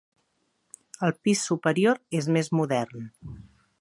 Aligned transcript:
El 1.07 1.13
pis 1.27 1.43
superior 1.51 2.01
és 2.21 2.31
més 2.39 2.51
modern. 2.61 3.09